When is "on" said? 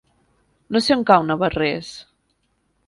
0.97-1.03